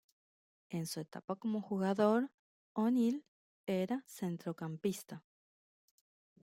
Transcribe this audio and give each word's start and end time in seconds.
En 0.71 0.87
su 0.87 0.99
etapa 0.99 1.35
como 1.35 1.61
jugador, 1.61 2.31
O'Neill 2.73 3.23
era 3.67 4.03
centrocampista. 4.07 5.23